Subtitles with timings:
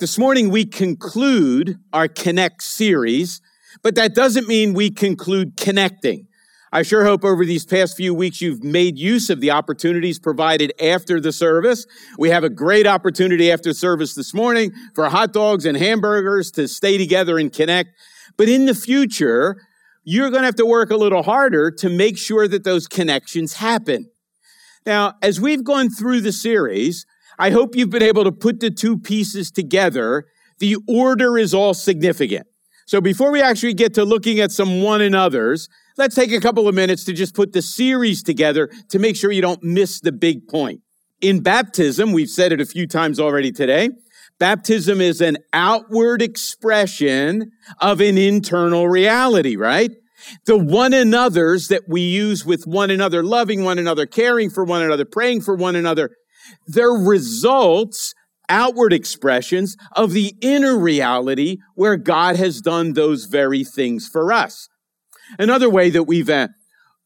[0.00, 3.42] This morning we conclude our Connect series,
[3.82, 6.26] but that doesn't mean we conclude connecting.
[6.72, 10.72] I sure hope over these past few weeks you've made use of the opportunities provided
[10.80, 11.86] after the service.
[12.16, 16.66] We have a great opportunity after service this morning for hot dogs and hamburgers to
[16.66, 17.90] stay together and connect.
[18.38, 19.60] But in the future,
[20.02, 23.52] you're going to have to work a little harder to make sure that those connections
[23.52, 24.10] happen.
[24.86, 27.04] Now, as we've gone through the series,
[27.40, 30.26] I hope you've been able to put the two pieces together.
[30.58, 32.46] The order is all significant.
[32.86, 36.40] So before we actually get to looking at some one and others, let's take a
[36.40, 40.00] couple of minutes to just put the series together to make sure you don't miss
[40.00, 40.82] the big point.
[41.22, 43.88] In baptism, we've said it a few times already today,
[44.38, 49.92] baptism is an outward expression of an internal reality, right?
[50.44, 54.82] The one another's that we use with one another, loving one another, caring for one
[54.82, 56.10] another, praying for one another,
[56.66, 58.14] they're results
[58.48, 64.68] outward expressions of the inner reality where God has done those very things for us.
[65.38, 66.48] Another way that we've uh,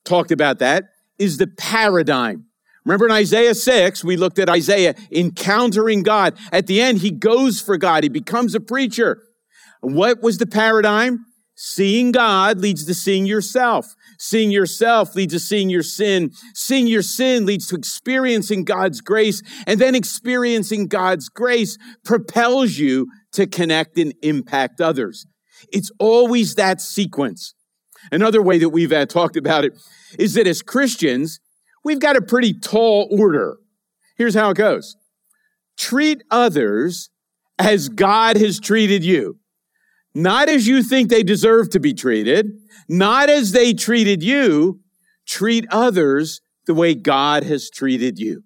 [0.05, 0.84] talked about that
[1.19, 2.47] is the paradigm.
[2.84, 6.36] Remember in Isaiah 6, we looked at Isaiah encountering God.
[6.53, 8.03] At the end, he goes for God.
[8.03, 9.23] He becomes a preacher.
[9.81, 11.25] What was the paradigm?
[11.56, 13.94] Seeing God leads to seeing yourself.
[14.19, 16.33] Seeing yourself leads to seeing your sin.
[16.55, 19.41] Seeing your sin leads to experiencing God's grace.
[19.66, 25.27] And then experiencing God's grace propels you to connect and impact others.
[25.72, 27.55] It's always that sequence.
[28.11, 29.72] Another way that we've uh, talked about it
[30.18, 31.41] is that as Christians,
[31.84, 33.56] we've got a pretty tall order.
[34.16, 34.96] Here's how it goes
[35.77, 37.11] treat others
[37.58, 39.39] as God has treated you
[40.15, 42.51] not as you think they deserve to be treated,
[42.89, 44.80] not as they treated you,
[45.27, 48.42] treat others the way God has treated you.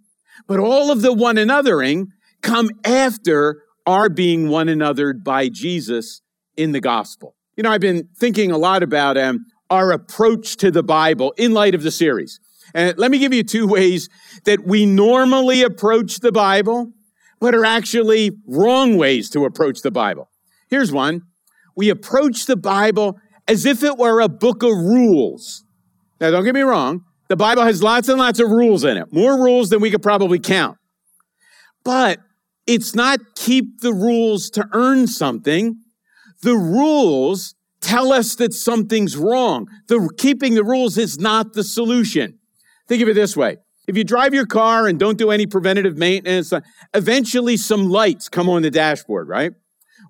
[0.47, 2.07] But all of the one anothering
[2.43, 6.23] come after our being one anothered by Jesus
[6.57, 7.35] in the gospel.
[7.57, 11.53] You know, I've been thinking a lot about um, our approach to the Bible in
[11.53, 12.39] light of the series.
[12.75, 14.09] And let me give you two ways
[14.45, 16.93] that we normally approach the Bible,
[17.41, 20.31] but are actually wrong ways to approach the Bible.
[20.69, 21.23] Here's one
[21.79, 25.65] we approach the Bible as if it were a book of rules.
[26.21, 29.13] Now, don't get me wrong, the Bible has lots and lots of rules in it,
[29.13, 30.77] more rules than we could probably count.
[31.85, 32.19] But
[32.67, 35.77] it's not keep the rules to earn something.
[36.43, 39.69] The rules tell us that something's wrong.
[39.87, 42.41] The keeping the rules is not the solution.
[42.89, 43.59] Think of it this way.
[43.87, 46.61] If you drive your car and don't do any preventative maintenance, uh,
[46.93, 49.53] eventually some lights come on the dashboard, right?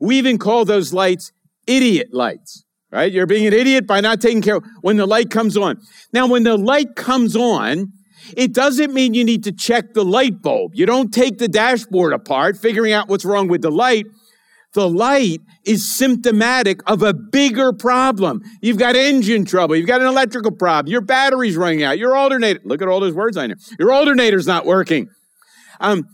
[0.00, 1.32] We even call those lights
[1.68, 3.12] idiot lights, right?
[3.12, 5.78] You're being an idiot by not taking care when the light comes on.
[6.12, 7.92] Now, when the light comes on,
[8.36, 10.72] it doesn't mean you need to check the light bulb.
[10.74, 14.06] You don't take the dashboard apart, figuring out what's wrong with the light.
[14.74, 18.42] The light is symptomatic of a bigger problem.
[18.60, 19.76] You've got engine trouble.
[19.76, 20.90] You've got an electrical problem.
[20.90, 21.98] Your battery's running out.
[21.98, 23.54] Your alternator, look at all those words I know.
[23.78, 25.08] Your alternator's not working.
[25.80, 26.04] Um,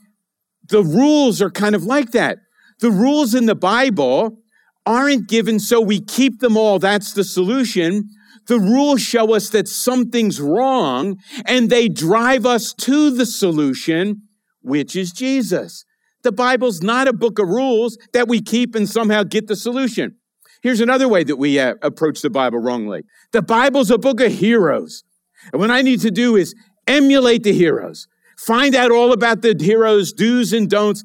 [0.68, 2.38] the rules are kind of like that.
[2.80, 4.38] The rules in the Bible
[4.86, 6.78] aren't given so we keep them all.
[6.78, 8.08] That's the solution.
[8.46, 14.22] The rules show us that something's wrong and they drive us to the solution,
[14.60, 15.84] which is Jesus.
[16.22, 20.16] The Bible's not a book of rules that we keep and somehow get the solution.
[20.62, 23.02] Here's another way that we uh, approach the Bible wrongly.
[23.32, 25.04] The Bible's a book of heroes.
[25.52, 26.54] And what I need to do is
[26.86, 28.08] emulate the heroes,
[28.38, 31.02] find out all about the heroes' do's and don'ts,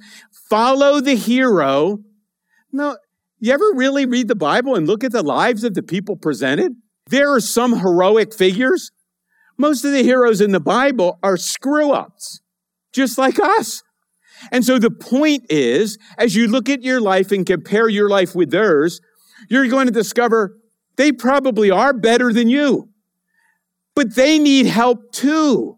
[0.50, 2.00] follow the hero.
[2.72, 2.98] No,
[3.40, 6.74] you ever really read the Bible and look at the lives of the people presented?
[7.08, 8.92] There are some heroic figures.
[9.58, 12.42] Most of the heroes in the Bible are screw ups,
[12.94, 13.81] just like us.
[14.52, 18.36] And so the point is, as you look at your life and compare your life
[18.36, 19.02] with theirs,
[19.50, 20.58] you're going to discover
[20.96, 22.90] they probably are better than you,
[23.96, 25.78] but they need help too.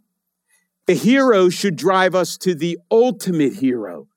[0.87, 4.07] The hero should drive us to the ultimate hero,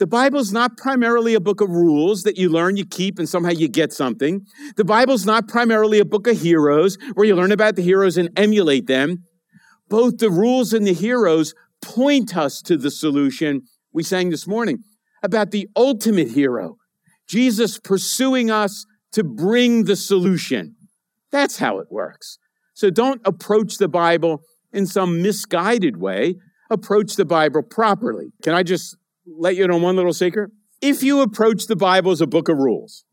[0.00, 3.50] the Bible's not primarily a book of rules that you learn, you keep, and somehow
[3.50, 4.46] you get something.
[4.76, 8.30] The Bible's not primarily a book of heroes where you learn about the heroes and
[8.34, 9.24] emulate them.
[9.90, 13.60] Both the rules and the heroes point us to the solution
[13.92, 14.78] we sang this morning
[15.22, 16.76] about the ultimate hero,
[17.28, 20.76] Jesus pursuing us to bring the solution.
[21.30, 22.38] That's how it works.
[22.72, 24.40] So don't approach the Bible
[24.72, 26.36] in some misguided way.
[26.70, 28.32] Approach the Bible properly.
[28.42, 28.96] Can I just
[29.38, 30.50] let you know one little secret?
[30.80, 33.04] If you approach the Bible as a book of rules,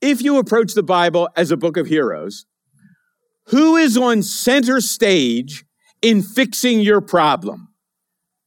[0.00, 2.46] if you approach the Bible as a book of heroes,
[3.46, 5.64] who is on center stage
[6.00, 7.68] in fixing your problem?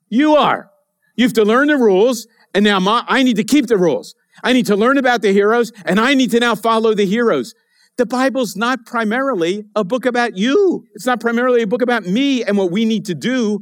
[0.09, 0.69] You are.
[1.15, 4.15] You have to learn the rules, and now I need to keep the rules.
[4.43, 7.53] I need to learn about the heroes, and I need to now follow the heroes.
[7.97, 10.85] The Bible's not primarily a book about you.
[10.93, 13.61] It's not primarily a book about me and what we need to do.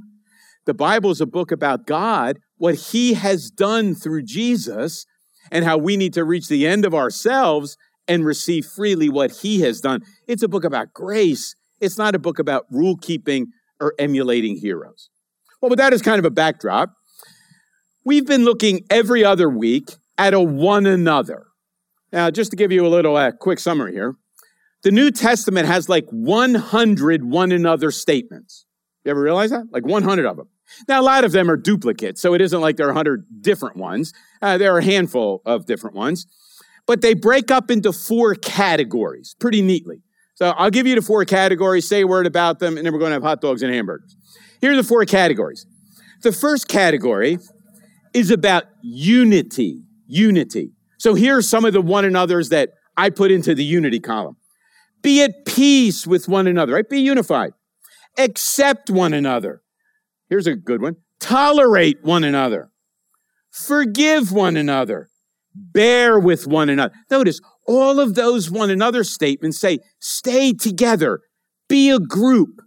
[0.65, 5.05] The Bible is a book about God, what He has done through Jesus,
[5.51, 7.75] and how we need to reach the end of ourselves
[8.07, 10.01] and receive freely what He has done.
[10.29, 11.57] It's a book about grace.
[11.81, 13.47] It's not a book about rule keeping
[13.81, 15.09] or emulating heroes.
[15.61, 16.93] Well, with that as kind of a backdrop,
[18.05, 21.47] we've been looking every other week at a one another.
[22.13, 24.15] Now, just to give you a little uh, quick summary here,
[24.83, 28.65] the New Testament has like 100 one another statements.
[29.03, 29.65] You ever realize that?
[29.69, 30.47] Like 100 of them.
[30.87, 33.77] Now, a lot of them are duplicates, so it isn't like there are 100 different
[33.77, 34.13] ones.
[34.41, 36.25] Uh, there are a handful of different ones,
[36.85, 40.01] but they break up into four categories pretty neatly.
[40.35, 42.99] So I'll give you the four categories, say a word about them, and then we're
[42.99, 44.15] going to have hot dogs and hamburgers.
[44.61, 45.65] Here are the four categories.
[46.21, 47.37] The first category
[48.13, 49.83] is about unity.
[50.07, 50.71] Unity.
[50.97, 54.37] So here are some of the one another's that I put into the unity column.
[55.01, 56.87] Be at peace with one another, right?
[56.87, 57.53] Be unified.
[58.17, 59.62] Accept one another.
[60.33, 60.95] Here's a good one.
[61.19, 62.71] Tolerate one another.
[63.51, 65.09] Forgive one another.
[65.53, 66.91] Bear with one another.
[67.11, 71.19] Notice all of those one another statements say, stay together,
[71.69, 72.61] be a group.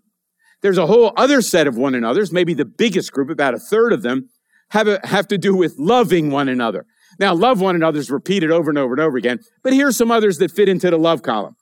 [0.63, 3.93] There's a whole other set of one another's, maybe the biggest group, about a third
[3.93, 4.29] of them,
[4.71, 6.87] have, a, have to do with loving one another.
[7.19, 10.13] Now, love one another is repeated over and over and over again, but here's some
[10.13, 11.57] others that fit into the love column.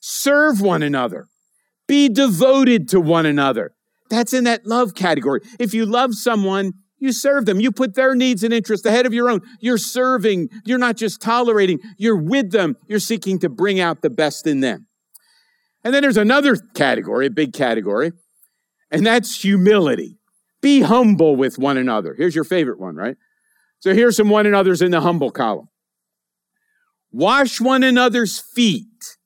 [0.00, 1.26] Serve one another.
[1.86, 3.74] Be devoted to one another.
[4.12, 5.40] That's in that love category.
[5.58, 7.60] If you love someone, you serve them.
[7.60, 9.40] You put their needs and interests ahead of your own.
[9.58, 10.50] You're serving.
[10.66, 11.80] You're not just tolerating.
[11.96, 12.76] You're with them.
[12.86, 14.86] You're seeking to bring out the best in them.
[15.82, 18.12] And then there's another category, a big category,
[18.90, 20.18] and that's humility.
[20.60, 22.14] Be humble with one another.
[22.14, 23.16] Here's your favorite one, right?
[23.78, 25.68] So here's some one another's in the humble column.
[27.10, 29.16] Wash one another's feet.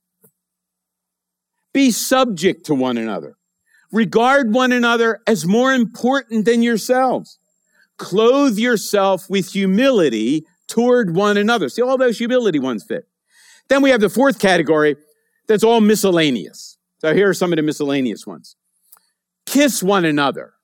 [1.75, 3.35] Be subject to one another.
[3.93, 7.39] Regard one another as more important than yourselves.
[7.99, 11.69] Clothe yourself with humility toward one another.
[11.69, 13.07] See, all those humility ones fit.
[13.69, 14.97] Then we have the fourth category
[15.47, 16.79] that's all miscellaneous.
[16.99, 18.57] So here are some of the miscellaneous ones.
[19.47, 20.55] Kiss one another.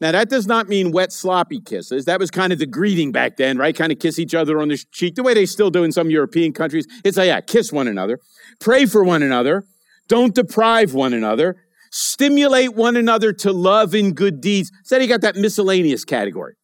[0.00, 2.06] Now, that does not mean wet, sloppy kisses.
[2.06, 3.76] That was kind of the greeting back then, right?
[3.76, 6.08] Kind of kiss each other on the cheek, the way they still do in some
[6.08, 6.86] European countries.
[7.04, 8.18] It's like, yeah, kiss one another,
[8.60, 9.66] pray for one another,
[10.08, 11.56] don't deprive one another,
[11.90, 14.70] stimulate one another to love and good deeds.
[14.84, 16.54] So you got that miscellaneous category.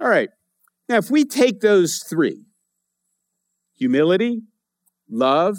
[0.00, 0.30] All right.
[0.88, 2.44] Now, if we take those three
[3.76, 4.42] humility,
[5.08, 5.58] love,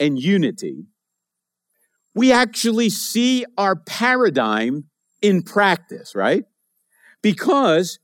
[0.00, 0.86] and unity
[2.16, 4.84] we actually see our paradigm
[5.20, 6.44] in practice, right?
[7.22, 7.98] Because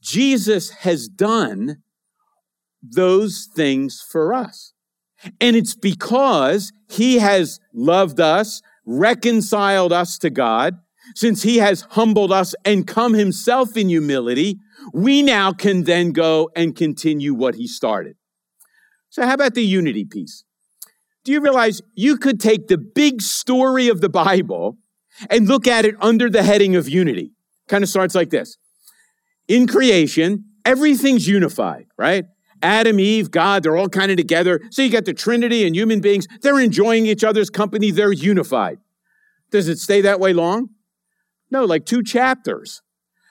[0.00, 1.78] Jesus has done
[2.80, 4.74] those things for us.
[5.40, 10.78] And it's because he has loved us, reconciled us to God,
[11.14, 14.58] since he has humbled us and come himself in humility,
[14.92, 18.16] we now can then go and continue what he started.
[19.10, 20.44] So, how about the unity piece?
[21.24, 24.78] Do you realize you could take the big story of the Bible
[25.28, 27.32] and look at it under the heading of unity?
[27.68, 28.56] Kind of starts like this
[29.46, 32.24] In creation, everything's unified, right?
[32.62, 34.60] Adam, Eve, God, they're all kind of together.
[34.70, 36.26] So you got the Trinity and human beings.
[36.42, 37.90] They're enjoying each other's company.
[37.90, 38.78] They're unified.
[39.50, 40.70] Does it stay that way long?
[41.50, 42.82] No, like two chapters.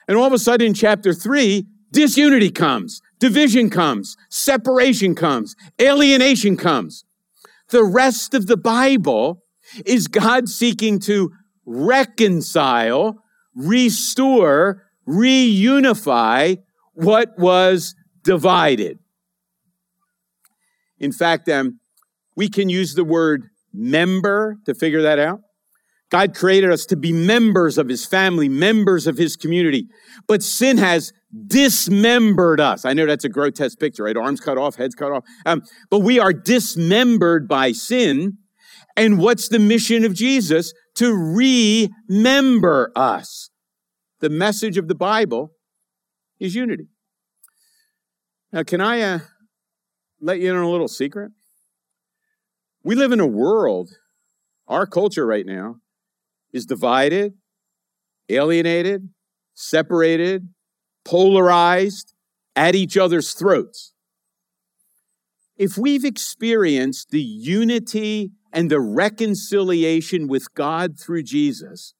[0.06, 6.56] And all of a sudden in chapter three, disunity comes, division comes, separation comes, alienation
[6.56, 7.04] comes.
[7.70, 9.42] The rest of the Bible
[9.84, 11.32] is God seeking to
[11.66, 13.22] reconcile,
[13.54, 16.58] restore, reunify
[16.94, 17.94] what was
[18.24, 18.98] divided.
[20.98, 21.78] In fact, um,
[22.34, 25.40] we can use the word member to figure that out.
[26.10, 29.88] God created us to be members of his family, members of his community.
[30.26, 31.12] But sin has
[31.46, 32.84] dismembered us.
[32.84, 34.16] I know that's a grotesque picture, right?
[34.16, 35.24] Arms cut off, heads cut off.
[35.44, 38.38] Um, but we are dismembered by sin.
[38.96, 40.72] And what's the mission of Jesus?
[40.96, 43.50] To remember us.
[44.20, 45.52] The message of the Bible
[46.40, 46.88] is unity.
[48.52, 49.18] Now, can I uh,
[50.20, 51.32] let you in on a little secret?
[52.82, 53.90] We live in a world,
[54.66, 55.76] our culture right now,
[56.52, 57.34] is divided,
[58.28, 59.08] alienated,
[59.54, 60.48] separated,
[61.04, 62.14] polarized,
[62.58, 63.92] at each other's throats.
[65.56, 71.94] If we've experienced the unity and the reconciliation with God through Jesus,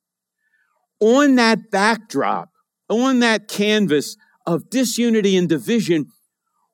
[1.01, 2.51] on that backdrop,
[2.89, 6.07] on that canvas of disunity and division,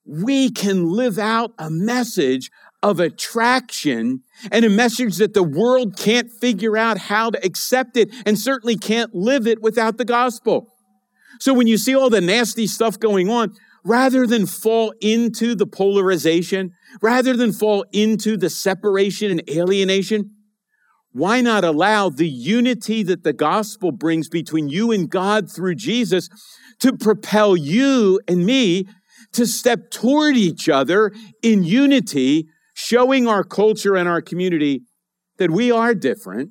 [0.06, 2.50] we can live out a message
[2.84, 4.20] of attraction
[4.52, 8.76] and a message that the world can't figure out how to accept it and certainly
[8.76, 10.68] can't live it without the gospel.
[11.40, 13.54] So when you see all the nasty stuff going on,
[13.86, 20.30] rather than fall into the polarization, rather than fall into the separation and alienation,
[21.12, 26.28] why not allow the unity that the gospel brings between you and God through Jesus
[26.80, 28.86] to propel you and me
[29.32, 31.12] to step toward each other
[31.42, 34.82] in unity, showing our culture and our community
[35.38, 36.50] that we are different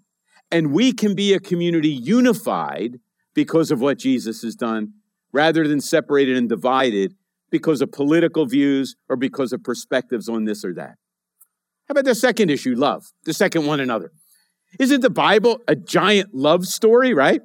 [0.50, 3.00] and we can be a community unified
[3.34, 4.94] because of what Jesus has done
[5.32, 7.16] rather than separated and divided
[7.52, 10.96] because of political views or because of perspectives on this or that.
[11.88, 13.12] How about the second issue, love?
[13.26, 14.12] The second one another.
[14.80, 17.42] Isn't the Bible a giant love story, right?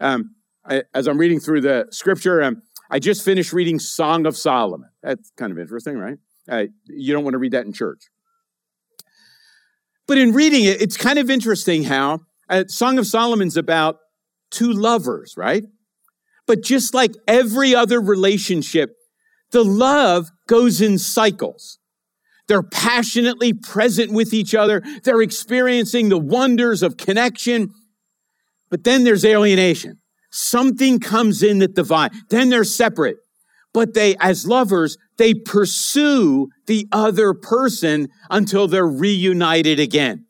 [0.00, 4.36] Um, I, as I'm reading through the scripture, um, I just finished reading Song of
[4.36, 4.88] Solomon.
[5.02, 6.18] That's kind of interesting, right?
[6.48, 8.04] Uh, you don't want to read that in church.
[10.06, 13.96] But in reading it, it's kind of interesting how uh, Song of Solomon's about
[14.50, 15.64] two lovers, right?
[16.46, 18.90] But just like every other relationship,
[19.50, 21.78] the love goes in cycles.
[22.48, 24.82] They're passionately present with each other.
[25.02, 27.70] They're experiencing the wonders of connection.
[28.70, 30.00] But then there's alienation.
[30.30, 32.16] Something comes in that divides.
[32.28, 33.16] Then they're separate.
[33.74, 40.24] But they, as lovers, they pursue the other person until they're reunited again.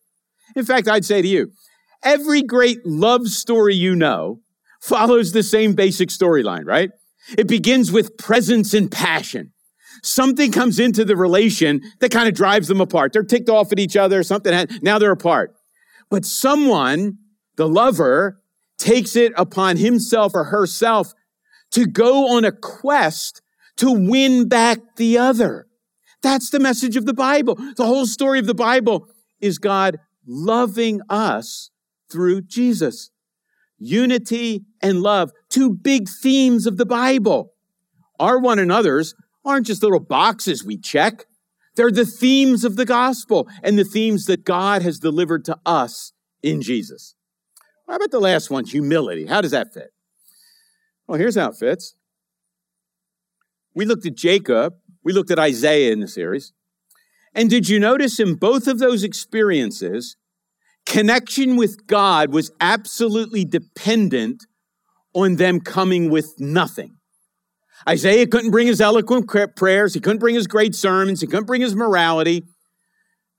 [0.56, 1.52] In fact, I'd say to you,
[2.02, 4.40] every great love story you know
[4.80, 6.90] follows the same basic storyline, right?
[7.38, 9.52] It begins with presence and passion
[10.04, 13.12] something comes into the relation that kind of drives them apart.
[13.12, 15.54] They're ticked off at each other, something, now they're apart.
[16.10, 17.18] But someone,
[17.56, 18.40] the lover,
[18.78, 21.12] takes it upon himself or herself
[21.72, 23.42] to go on a quest
[23.76, 25.66] to win back the other.
[26.22, 27.56] That's the message of the Bible.
[27.76, 29.08] The whole story of the Bible
[29.40, 31.70] is God loving us
[32.10, 33.10] through Jesus.
[33.78, 37.52] Unity and love, two big themes of the Bible.
[38.18, 41.26] Our one another's aren't just little boxes we check.
[41.76, 46.12] They're the themes of the gospel and the themes that God has delivered to us
[46.42, 47.14] in Jesus.
[47.88, 49.26] How about the last one, humility?
[49.26, 49.90] How does that fit?
[51.06, 51.94] Well, here's how it fits.
[53.74, 56.52] We looked at Jacob, we looked at Isaiah in the series.
[57.34, 60.16] And did you notice in both of those experiences,
[60.86, 64.44] connection with God was absolutely dependent
[65.14, 66.96] on them coming with nothing.
[67.88, 69.94] Isaiah couldn't bring his eloquent prayers.
[69.94, 71.20] He couldn't bring his great sermons.
[71.20, 72.44] He couldn't bring his morality.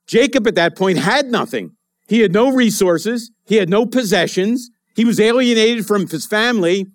[0.07, 1.71] Jacob at that point had nothing.
[2.07, 3.31] He had no resources.
[3.45, 4.69] He had no possessions.
[4.95, 6.87] He was alienated from his family.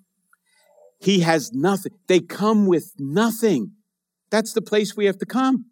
[1.01, 1.93] He has nothing.
[2.07, 3.73] They come with nothing.
[4.31, 5.67] That's the place we have to come.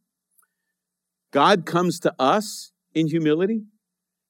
[1.33, 3.63] God comes to us in humility.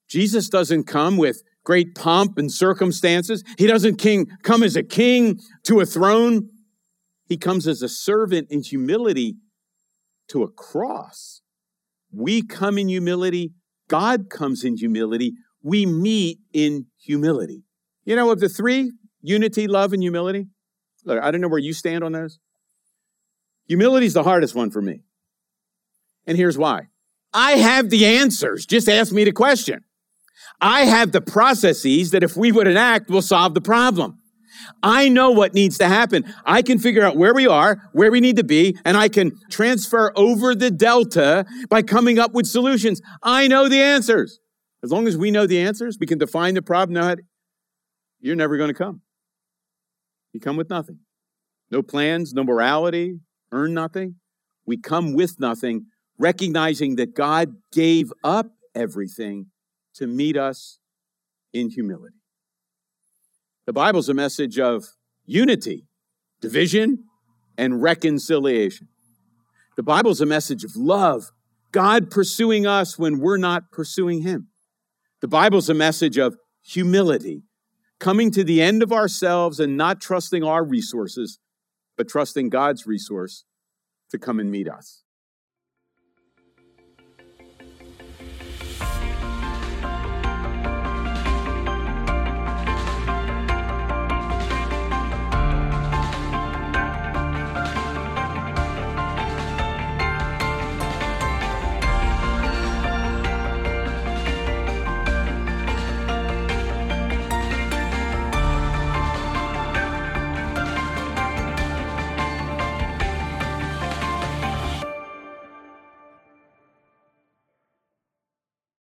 [0.09, 3.45] Jesus doesn't come with great pomp and circumstances.
[3.57, 6.49] He doesn't king, come as a king to a throne.
[7.27, 9.37] He comes as a servant in humility
[10.29, 11.43] to a cross.
[12.11, 13.53] We come in humility.
[13.89, 15.35] God comes in humility.
[15.63, 17.63] We meet in humility.
[18.05, 20.47] You know, of the three, unity, love, and humility,
[21.05, 22.39] look, I don't know where you stand on those.
[23.67, 25.03] Humility is the hardest one for me.
[26.27, 26.89] And here's why
[27.33, 28.67] I have the answers.
[28.67, 29.85] Just ask me the question.
[30.61, 34.19] I have the processes that if we would enact will solve the problem.
[34.83, 36.25] I know what needs to happen.
[36.45, 39.33] I can figure out where we are, where we need to be, and I can
[39.51, 43.01] transfer over the delta by coming up with solutions.
[43.23, 44.41] I know the answers.
[44.83, 46.95] As long as we know the answers, we can define the problem.
[46.95, 47.15] Now,
[48.21, 49.03] you're never going to come.
[50.39, 51.01] You come with nothing.
[51.69, 53.19] No plans, no morality,
[53.51, 54.15] earn nothing.
[54.67, 59.47] We come with nothing, recognizing that God gave up everything
[59.95, 60.79] to meet us
[61.53, 62.19] in humility.
[63.67, 64.85] The Bible's a message of
[65.27, 65.89] unity,
[66.41, 67.03] division,
[67.57, 68.87] and reconciliation.
[69.77, 71.33] The Bible's a message of love,
[71.73, 74.51] God pursuing us when we're not pursuing Him.
[75.21, 77.43] The Bible's a message of humility,
[77.99, 81.39] coming to the end of ourselves and not trusting our resources,
[81.97, 83.45] but trusting God's resource
[84.11, 85.03] to come and meet us.